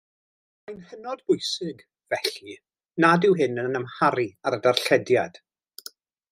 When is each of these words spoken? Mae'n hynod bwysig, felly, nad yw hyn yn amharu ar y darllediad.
Mae'n 0.69 0.79
hynod 0.93 1.21
bwysig, 1.31 1.83
felly, 2.15 2.57
nad 3.05 3.29
yw 3.31 3.37
hyn 3.43 3.63
yn 3.67 3.81
amharu 3.83 4.29
ar 4.51 4.59
y 4.59 4.63
darllediad. 4.67 5.43